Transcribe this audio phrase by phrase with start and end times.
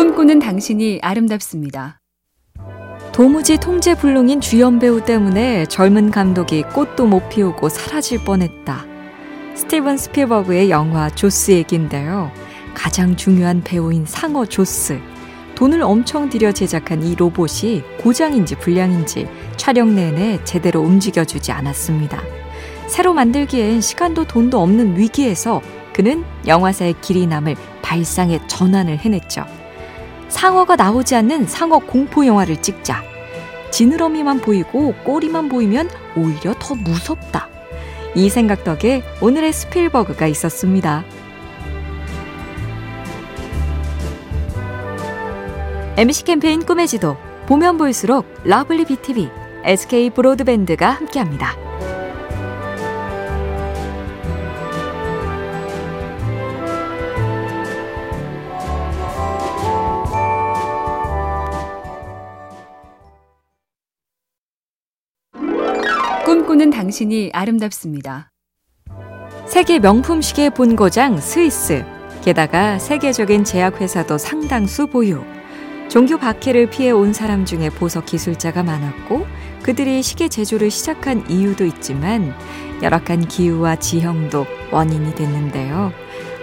[0.00, 2.00] 꿈꾸는 당신이 아름답습니다.
[3.12, 8.86] 도무지 통제 불능인 주연 배우 때문에 젊은 감독이 꽃도 못 피우고 사라질 뻔했다.
[9.54, 12.32] 스티븐 스필버그의 영화 조스 얘긴데요.
[12.72, 14.98] 가장 중요한 배우인 상어 조스.
[15.54, 22.22] 돈을 엄청 들여 제작한 이 로봇이 고장인지 불량인지 촬영 내내 제대로 움직여주지 않았습니다.
[22.86, 25.60] 새로 만들기엔 시간도 돈도 없는 위기에서
[25.92, 29.59] 그는 영화사에 길이 남을 발상의 전환을 해냈죠.
[30.30, 33.02] 상어가 나오지 않는 상어 공포 영화를 찍자.
[33.70, 37.48] 지느러미만 보이고 꼬리만 보이면 오히려 더 무섭다.
[38.14, 41.04] 이 생각 덕에 오늘의 스필버그가 있었습니다.
[45.96, 49.28] MC 캠페인 꿈의 지도 보면 볼수록 lovely BTV,
[49.64, 51.69] SK 브로드밴드가 함께합니다.
[66.80, 68.30] 당신이 아름답습니다.
[69.46, 71.84] 세계 명품 시계 본고장 스위스.
[72.24, 75.22] 게다가 세계적인 제약회사도 상당수 보유.
[75.90, 79.26] 종교 박해를 피해 온 사람 중에 보석 기술자가 많았고
[79.62, 82.34] 그들이 시계 제조를 시작한 이유도 있지만
[82.80, 85.92] 열악한 기후와 지형도 원인이 됐는데요.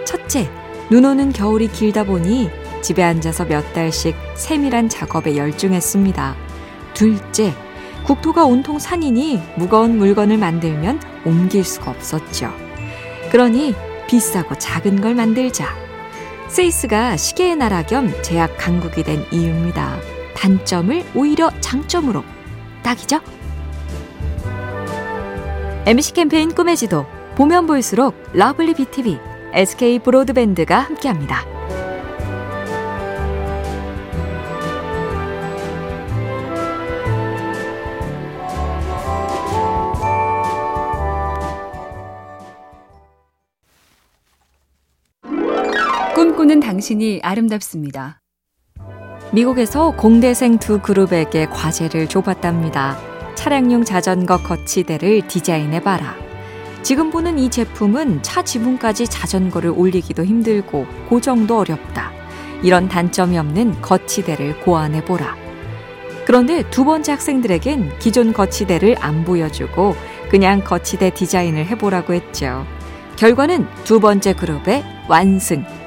[0.06, 0.48] 첫째,
[0.88, 2.48] 눈 오는 겨울이 길다 보니
[2.80, 6.36] 집에 앉아서 몇 달씩 세밀한 작업에 열중했습니다.
[6.94, 7.52] 둘째,
[8.08, 12.50] 국토가 온통 산이니 무거운 물건을 만들면 옮길 수가 없었죠.
[13.30, 13.74] 그러니
[14.06, 15.66] 비싸고 작은 걸 만들자.
[16.48, 19.98] 스위스가 시계의 나라 겸 제약 강국이 된 이유입니다.
[20.34, 22.24] 단점을 오히려 장점으로.
[22.82, 23.20] 딱이죠?
[25.84, 27.04] MC 캠페인 꿈의 지도.
[27.34, 29.18] 보면 볼수록 lovely BTV,
[29.52, 31.57] SK 브로드밴드가 함께합니다.
[46.38, 48.20] 꿈꾸는 당신이 아름답습니다.
[49.32, 52.96] 미국에서 공대생 두 그룹에게 과제를 줘봤답니다.
[53.34, 56.14] 차량용 자전거 거치대를 디자인해봐라.
[56.84, 62.12] 지금 보는 이 제품은 차 지붕까지 자전거를 올리기도 힘들고 고정도 어렵다.
[62.62, 65.36] 이런 단점이 없는 거치대를 고안해보라.
[66.24, 69.96] 그런데 두 번째 학생들에겐 기존 거치대를 안 보여주고
[70.30, 72.64] 그냥 거치대 디자인을 해보라고 했죠.
[73.16, 75.77] 결과는 두 번째 그룹의 완승.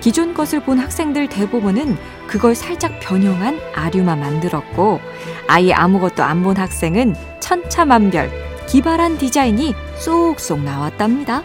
[0.00, 1.96] 기존 것을 본 학생들 대부분은
[2.26, 5.00] 그걸 살짝 변형한 아류만 만들었고
[5.46, 8.30] 아예 아무것도 안 본 학생은 천차만별
[8.66, 11.42] 기발한 디자인이 쏙쏙 나왔답니다.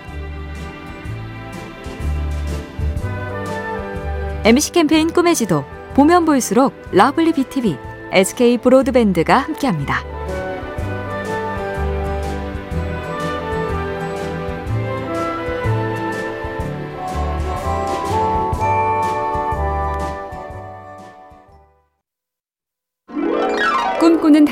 [4.45, 7.77] MC 캠페인 꿈의 지도 보면 볼수록 lovely BTV,
[8.11, 10.14] SK 브로드밴드가 함께합니다.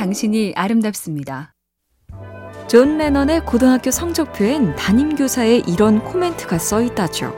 [0.03, 1.53] 당신이 아름답습니다.
[2.67, 7.33] 존 레넌의 고등학교 성적표엔 담임교사의 이런 코멘트가 써 있다죠.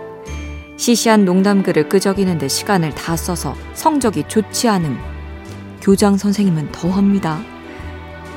[0.76, 4.98] 시시한 농담글을 끄적이는데 시간을 다 써서 성적이 좋지 않음.
[5.80, 7.40] 교장 선생님은 더합니다.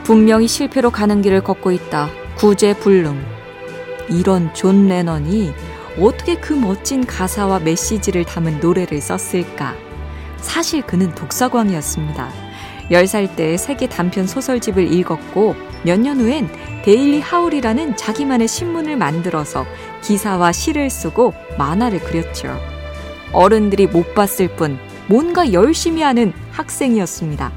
[0.05, 2.11] 분명히 실패로 가는 길을 걷고 있다.
[2.37, 3.19] 구제불능.
[4.11, 5.55] 이런 존 레넌이
[5.99, 9.75] 어떻게 그 멋진 가사와 메시지를 담은 노래를 썼을까?
[10.37, 12.48] 사실 그는 독서광이었습니다.
[12.91, 15.55] 10살 때 세계 단편 소설집을 읽었고
[15.85, 16.49] 몇 년 후엔
[16.85, 19.65] Daily Howl이라는 자기만의 신문을 만들어서
[20.03, 22.57] 기사와 시를 쓰고 만화를 그렸죠.
[23.33, 27.53] 어른들이 못 봤을 뿐 뭔가 열심히 하는 학생이었습니다.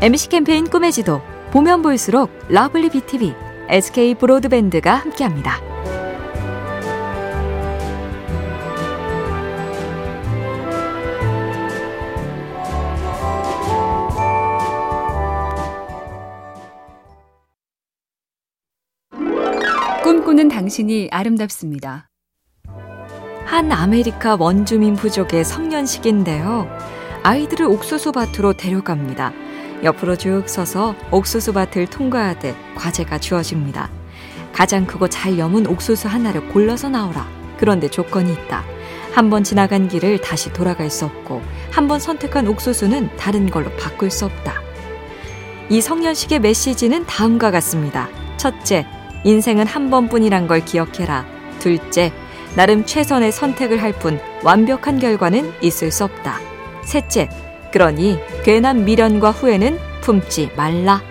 [0.00, 3.34] MC 캠페인 꿈의 지도 보면 볼수록 lovely BTV,
[3.68, 5.73] SK 브로드밴드가 함께합니다.
[20.34, 22.08] 꿈꾸는 당신이 아름답습니다.
[23.46, 26.68] 한 아메리카 원주민 부족의 성년식인데요.
[27.22, 29.32] 아이들을 옥수수 밭으로 데려갑니다.
[29.84, 33.88] 옆으로 쭉 서서 옥수수 밭을 통과하되 과제가 주어집니다.
[34.52, 37.28] 가장 크고 잘 여문 옥수수 하나를 골라서 나오라.
[37.56, 38.64] 그런데 조건이 있다.
[39.12, 44.10] 한 번 지나간 길을 다시 돌아갈 수 없고 한 번 선택한 옥수수는 다른 걸로 바꿀
[44.10, 44.54] 수 없다.
[45.70, 48.08] 이 성년식의 메시지는 다음과 같습니다.
[48.36, 48.84] 첫째,
[49.24, 51.26] 인생은 한 번뿐이란 걸 기억해라.
[51.58, 52.12] 둘째,
[52.56, 56.38] 나름 최선의 선택을 할 뿐 완벽한 결과는 있을 수 없다.
[56.84, 57.28] 셋째,
[57.72, 61.02] 그러니 괜한 미련과 후회는 품지 말라.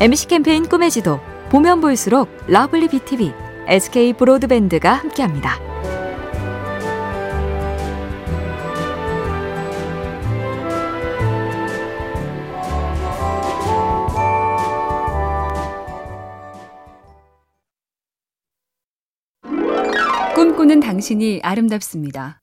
[0.00, 1.20] MC 캠페인 꿈의 지도
[1.50, 3.32] 보면 볼수록 lovely BTV,
[3.66, 5.67] SK 브로드밴드가 함께합니다.
[20.68, 22.42] 꿈꾸는 당신이 아름답습니다.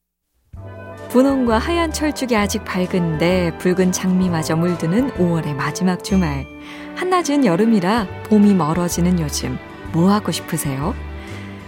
[1.10, 6.48] 분홍과 하얀 철쭉이 아직 밝은데 붉은 장미마저 물드는 5월의 마지막 주말.
[6.95, 9.60] 한낮은 여름이라 봄이 멀어지는 요즘
[9.94, 10.95] 뭐 하고 싶으세요?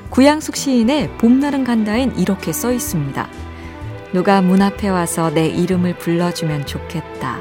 [0.10, 3.30] 구양숙 시인의 봄날은 간다엔 이렇게 써 있습니다.
[4.14, 7.40] 누가 문 앞에 와서 내 이름을 불러주면 좋겠다.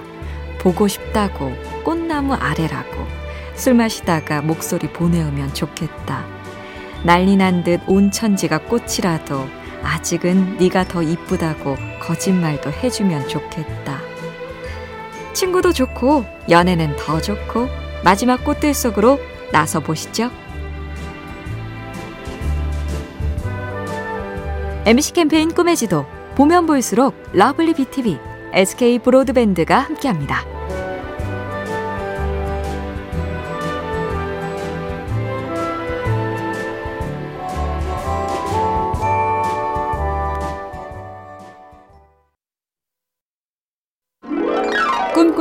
[0.61, 1.53] 보고 싶다고
[1.85, 3.07] 꽃나무 아래라고
[3.55, 6.36] 술 마시다가 목소리 보내오면 좋겠다.
[7.05, 9.47] 난리 난 듯 온 천지가 꽃이라도
[9.83, 14.01] 아직은 네가 더 이쁘다고 거짓말도 해주면 좋겠다.
[15.33, 17.69] 친구도 좋고 연애는 더 좋고
[18.03, 19.19] 마지막 꽃들 속으로
[19.53, 20.31] 나서 보시죠.
[24.87, 26.07] MC 캠페인 꿈의 지도
[26.37, 28.19] 보면 볼수록 lovely BTV,
[28.53, 30.56] SK 브로드밴드가 함께합니다.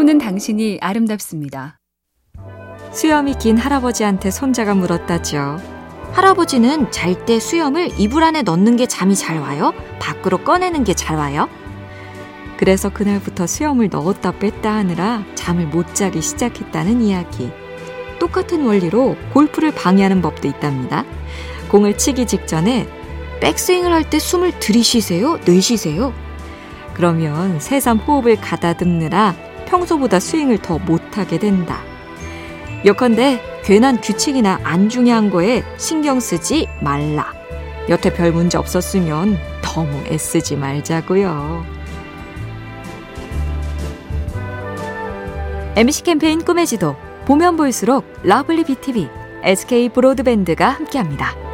[0.05, 1.79] 꿈꾸는 당신이 아름답습니다.
[2.91, 5.59] 수염이 긴 할아버지한테 손자가 물었다죠.
[6.13, 9.73] 할아버지는 잘 때 수염을 이불 안에 넣는 게 잠이 잘 와요?
[9.99, 11.49] 밖으로 꺼내는 게 잘 와요?
[12.57, 17.51] 그래서 그날부터 수염을 넣었다 뺐다 하느라 잠을 못 자기 시작했다는 이야기.
[18.19, 21.03] 똑같은 원리로 골프를 방해하는 법도 있답니다.
[21.71, 22.87] 공을 치기 직전에
[23.41, 25.39] 백스윙을 할 때 숨을 들이쉬세요?
[25.45, 26.13] 내쉬세요?
[26.93, 31.79] 그러면 새삼 호흡을 가다듬느라 평소보다 스윙을 더 못하게 된다.
[32.85, 37.33] 요컨대 괜한 규칙이나 안 중요한 거에 신경 쓰지 말라.
[37.89, 41.65] 여태 별 문제 없었으면 너무 애쓰지 말자고요.
[45.75, 46.95] MC 캠페인 꿈의 지도
[47.25, 49.09] 보면 볼수록 lovely BTV,
[49.43, 51.44] SK 브로드밴드가 함께합니다.